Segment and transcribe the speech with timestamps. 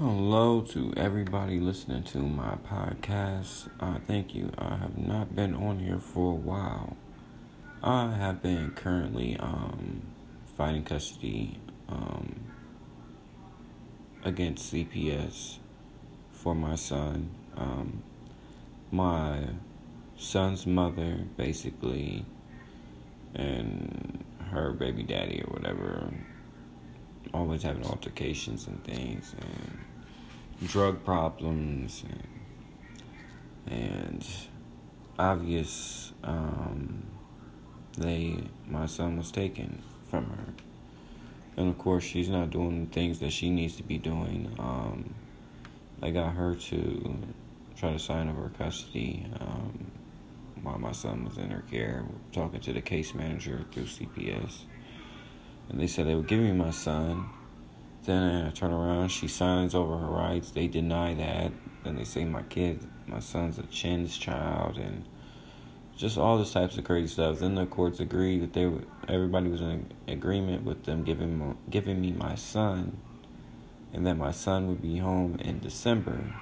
[0.00, 3.68] Hello to everybody listening to my podcast.
[3.78, 4.50] Uh, thank you.
[4.56, 6.96] I have not been on here for a while.
[7.82, 10.00] I have been currently um,
[10.56, 11.58] fighting custody
[11.90, 12.34] um,
[14.24, 15.58] against CPS
[16.32, 17.28] for my son.
[17.58, 18.02] Um,
[18.90, 19.48] my
[20.16, 22.24] son's mother, basically,
[23.34, 26.10] and her baby daddy or whatever,
[27.34, 29.34] always having altercations and things.
[29.38, 29.78] And
[30.66, 32.04] drug problems
[33.66, 34.26] and, and
[35.18, 37.06] obvious um,
[37.96, 40.54] they my son was taken from her.
[41.56, 44.54] And of course she's not doing the things that she needs to be doing.
[44.58, 45.14] Um,
[46.02, 47.16] I got her to
[47.76, 49.90] try to sign over custody um,
[50.62, 54.64] while my son was in her care talking to the case manager through CPS
[55.70, 57.28] and they said they would give me my son
[58.04, 60.50] then I turn around, she signs over her rights.
[60.50, 61.52] They deny that.
[61.84, 65.04] Then they say my kid, my son's a CHINS child, and
[65.96, 67.40] just all this types of crazy stuff.
[67.40, 68.70] Then the courts agreed that they,
[69.12, 72.96] everybody was in agreement with them giving giving me my son,
[73.92, 76.34] and that my son would be home in December.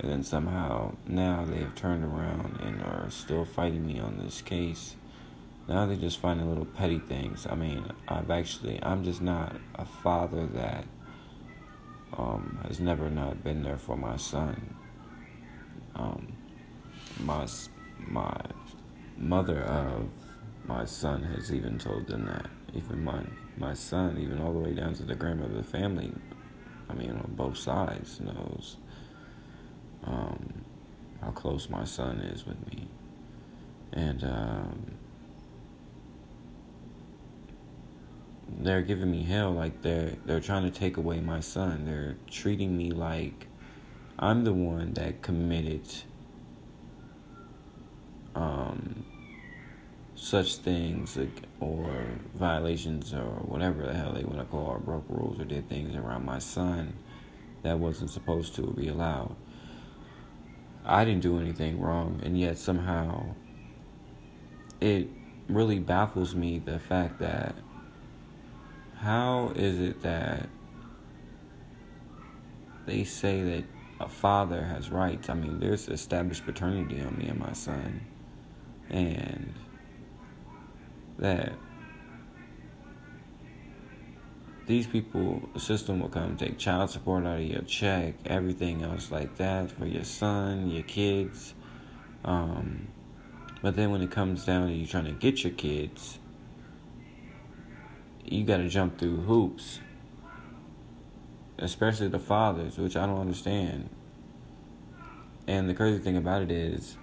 [0.00, 4.42] And then somehow now they have turned around and are still fighting me on this
[4.42, 4.94] case.
[5.66, 7.46] Now they're just finding little petty things.
[7.50, 10.84] I mean, I've actually, I'm just not a father that
[12.16, 14.76] um, has never not been there for my son.
[15.94, 16.32] Um,
[17.20, 17.46] my
[18.06, 18.40] my
[19.16, 20.08] mother of
[20.66, 22.46] my son has even told them that.
[22.74, 23.22] Even my
[23.56, 26.12] my son, even all the way down to the grandmother of the family,
[26.88, 28.76] I mean, on both sides, knows
[30.04, 30.64] um,
[31.20, 32.88] how close my son is with me,
[33.92, 34.24] and.
[34.24, 34.98] Um,
[38.58, 41.84] they're giving me hell like they're they're trying to take away my son.
[41.84, 43.46] They're treating me like
[44.20, 45.86] i'm the one that committed
[48.34, 49.04] um
[50.16, 52.04] such things like, or
[52.34, 55.94] violations or whatever the hell they want to call or broke rules or did things
[55.94, 56.92] around my son
[57.62, 59.34] that wasn't supposed to be allowed.
[60.84, 63.26] I didn't do anything wrong and yet somehow
[64.80, 65.06] it
[65.48, 67.54] really baffles me the fact that
[69.00, 70.48] how is it that
[72.86, 73.64] they say that
[74.00, 75.28] a father has rights?
[75.28, 78.00] I mean, there's established paternity on me and my son,
[78.90, 79.54] and
[81.18, 81.52] that
[84.66, 89.10] these people, the system will come take child support out of your check, everything else
[89.10, 91.54] like that for your son, your kids.
[92.24, 92.88] Um,
[93.62, 96.18] but then when it comes down to you trying to get your kids,
[98.32, 99.80] you got to jump through hoops,
[101.58, 103.88] especially the fathers, which I don't understand.
[105.46, 106.96] And the crazy thing about it is,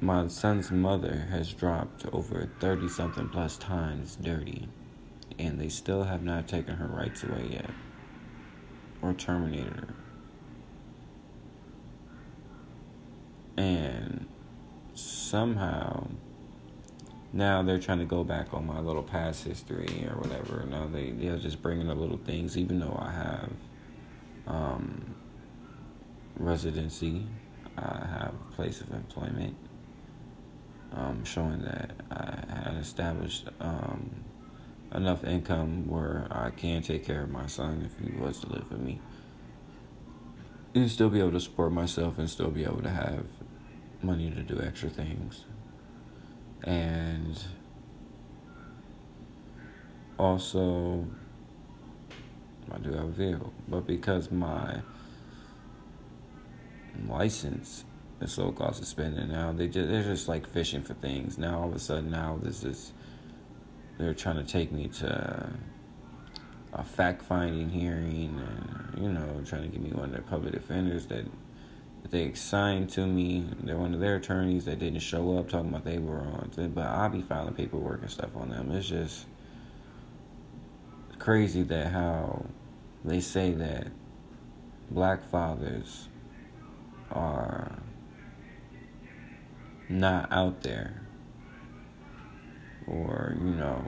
[0.00, 4.68] my son's mother has dropped over 30 something plus times dirty,
[5.38, 7.70] and they still have not taken her rights away yet
[9.00, 9.94] or terminated her.
[13.56, 14.26] And
[14.94, 16.08] somehow
[17.32, 20.66] now they're trying to go back on my little past history or whatever.
[20.68, 23.50] Now they they're just bringing up little things, even though I have
[24.46, 25.14] um,
[26.36, 27.26] residency,
[27.78, 29.56] I have a place of employment,
[30.92, 34.10] um, showing that I had established um,
[34.94, 38.70] enough income where I can take care of my son if he was to live
[38.70, 39.00] with me,
[40.74, 43.24] and still be able to support myself and still be able to have
[44.02, 45.46] money to do extra things
[46.64, 47.38] and
[50.18, 51.06] also
[52.70, 54.80] I do have a vehicle, but because my
[57.06, 57.84] license
[58.20, 61.38] is so cost suspended now, they just they're just like fishing for things.
[61.38, 62.92] Now all of a sudden now this is
[63.98, 65.52] they're trying to take me to
[66.72, 70.52] a fact finding hearing and you know trying to get me one of their public
[70.52, 71.24] defenders that
[72.10, 73.46] they assigned to me.
[73.62, 76.50] They're one of their attorneys that didn't show up, talking about they were on.
[76.74, 78.70] But I'll be filing paperwork and stuff on them.
[78.72, 79.26] It's just
[81.18, 82.44] crazy that how
[83.04, 83.86] they say that
[84.90, 86.08] black fathers
[87.10, 87.78] are
[89.88, 91.02] not out there
[92.86, 93.84] or you know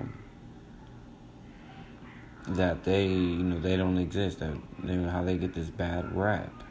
[2.49, 6.15] that they you know they don't exist that you know how they get this bad
[6.15, 6.64] rap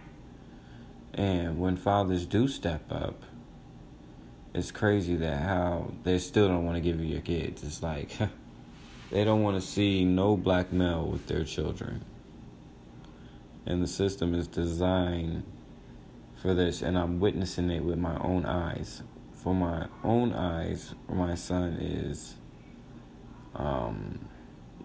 [1.13, 3.23] and when fathers do step up,
[4.53, 7.63] it's crazy that how they still don't want to give you your kids.
[7.63, 8.11] It's like
[9.11, 12.03] they don't want to see no black male with their children.
[13.65, 15.43] And the system is designed
[16.41, 19.01] for this, and I'm witnessing it with my own eyes.
[19.31, 22.35] For my own eyes, my son is
[23.55, 24.19] um,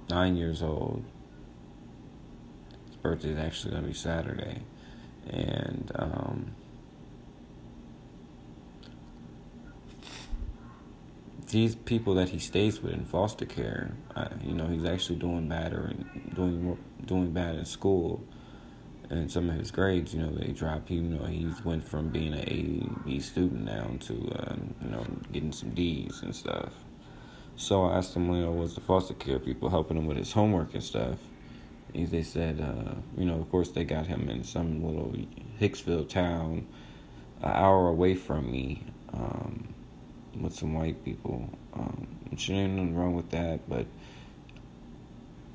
[0.09, 1.05] nine years old.
[2.87, 4.63] His birthday is actually going to be Saturday.
[5.31, 6.55] And um,
[11.51, 13.93] these people that he stays with in foster care,
[14.43, 15.93] you know, he's actually doing bad or
[16.35, 18.23] doing doing bad in school,
[19.11, 20.91] and some of his grades, you know, they drop.
[20.91, 25.07] You know, he's went from being an A B student down to uh, you know
[25.33, 26.73] getting some D's and stuff.
[27.57, 30.33] So I asked him, you know, was the foster care people helping him with his
[30.33, 31.19] homework and stuff?
[31.95, 35.15] They said, uh, you know, of course they got him in some little
[35.61, 36.67] Hicksville town,
[37.43, 38.85] an hour away from me.
[39.13, 39.75] Um,
[40.41, 41.49] with some white people.
[41.75, 43.87] Um, which ain't nothing wrong with that, but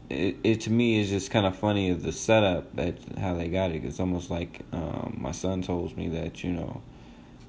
[0.09, 3.49] it, it to me is just kind of funny of the setup that how they
[3.49, 3.83] got it.
[3.83, 6.81] It's almost like um, my son told me that you know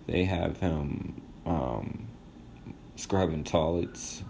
[0.06, 2.06] they have him um,
[2.96, 4.22] scrubbing toilets.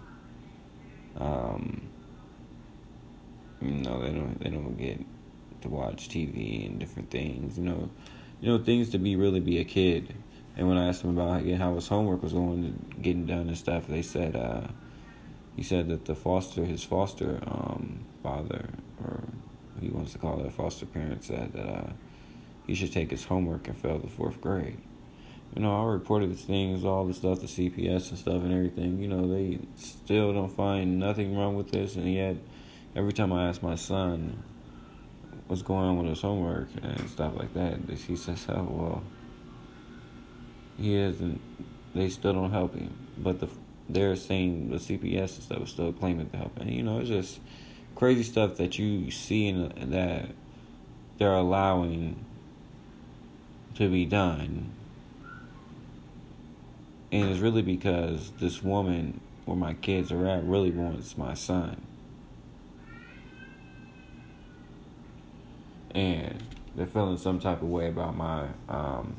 [1.17, 1.89] Um,
[3.61, 4.99] you know they don't they don't get
[5.61, 7.57] to watch TV and different things.
[7.57, 7.89] You know,
[8.41, 10.13] you know things to be really be a kid.
[10.57, 13.87] And when I asked him about how his homework was going, getting done and stuff,
[13.87, 14.67] they said uh,
[15.55, 18.69] he said that the foster, his foster um, father,
[19.03, 19.23] or
[19.81, 21.89] he wants to call it foster parent, said that uh,
[22.67, 24.79] he should take his homework and fail the fourth grade.
[25.55, 28.99] You know, I reported these things, all the stuff, the CPS and stuff and everything.
[28.99, 32.35] You know, they still don't find nothing wrong with this, and yet
[32.95, 34.43] every time I ask my son
[35.47, 39.03] what's going on with his homework and stuff like that, he says, "Oh well."
[40.77, 41.39] he isn't.
[41.93, 43.47] They still don't help him, but the
[43.87, 46.69] they're saying the CPS and stuff is still claiming to help him.
[46.69, 47.39] You know, it's just
[47.95, 50.29] crazy stuff that you see that
[51.17, 52.25] they're allowing
[53.75, 54.71] to be done.
[57.11, 61.81] And it's really because this woman where my kids are at really wants my son.
[65.95, 66.43] And
[66.75, 69.15] they're feeling some type of way about my um,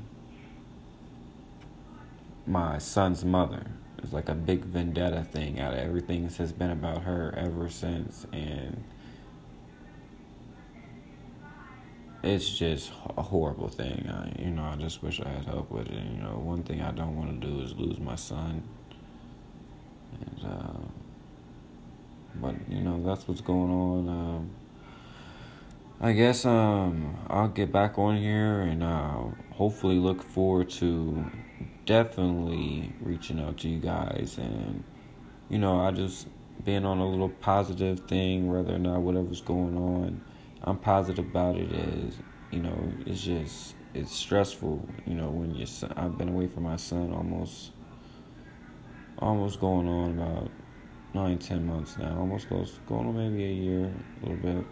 [2.46, 3.67] my son's mother.
[3.99, 8.26] It's like a big vendetta thing out of everything has been about her ever since
[8.32, 8.84] and
[12.26, 14.08] it's just a horrible thing.
[14.08, 15.94] I, you know, I just wish I had help with it.
[15.94, 18.62] You know, one thing I don't want to do is lose my son.
[20.20, 20.81] And, uh,
[22.37, 24.08] but you know, that's what's going on.
[24.08, 24.50] Um,
[25.98, 31.25] I guess um, I'll get back on here and uh, hopefully look forward to
[31.87, 34.82] definitely reaching out to you guys and
[35.48, 36.26] you know i just
[36.64, 40.20] being on a little positive thing whether or not whatever's going on.
[40.64, 42.16] I'm positive about it is
[42.50, 46.64] you know it's just it's stressful you know when your son i've been away from
[46.64, 47.70] my son almost
[49.19, 50.50] almost going on about
[51.14, 53.84] nine ten months now almost close going on maybe a year
[54.22, 54.66] a little bit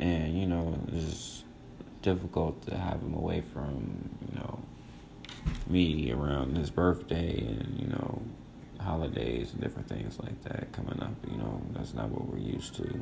[0.00, 1.44] and you know it's
[2.02, 4.58] difficult to have him away from you know
[5.68, 8.20] me around his birthday and you know
[8.80, 11.14] holidays and different things like that coming up.
[11.30, 13.00] You know, that's not what we're used to.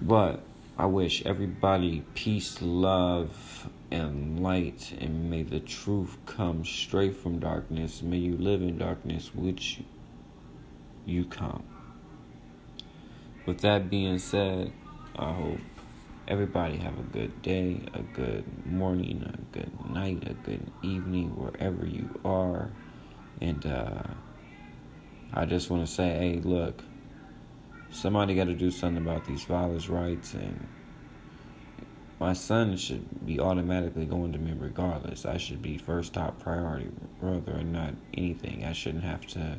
[0.00, 0.42] But
[0.78, 8.02] I wish everybody peace, love, and light, and may the truth come straight from darkness.
[8.02, 9.80] May you live in darkness, which
[11.04, 11.64] you come.
[13.46, 14.72] With that being said,
[15.20, 15.60] I hope
[16.30, 21.84] Everybody have a good day, a good morning, a good night, a good evening, wherever
[21.84, 22.70] you are.
[23.40, 24.02] And uh,
[25.34, 26.84] I just want to say, hey, look,
[27.90, 30.34] somebody got to do something about these fathers' rights.
[30.34, 30.68] And
[32.20, 35.26] my son should be automatically going to me regardless.
[35.26, 38.64] I should be first top priority, rather than not anything.
[38.64, 39.58] I shouldn't have to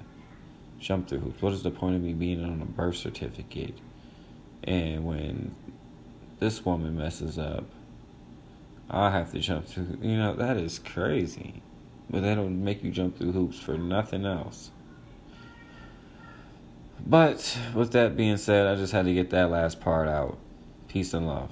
[0.80, 1.42] jump through hoops.
[1.42, 3.76] What is the point of me being on a birth certificate?
[4.64, 5.56] And when
[6.40, 7.66] this woman messes up,
[8.90, 9.98] i have to jump through.
[10.02, 11.62] You know, that is crazy.
[12.10, 14.72] But don't make you jump through hoops for nothing else.
[17.06, 20.38] But with that being said, I just had to get that last part out.
[20.88, 21.52] Peace and love.